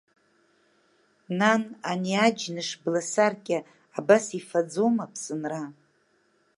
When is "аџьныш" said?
2.25-2.69